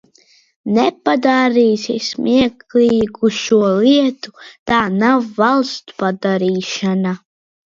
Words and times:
Nepadarīsis 0.75 2.07
smieklīgu 2.13 3.31
šo 3.41 3.61
lietu, 3.85 4.35
tā 4.73 4.81
nav 4.97 5.29
valsts 5.43 5.99
padarīšana! 6.03 7.15